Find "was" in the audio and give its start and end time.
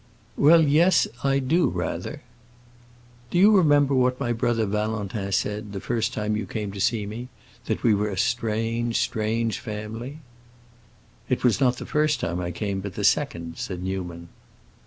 11.43-11.61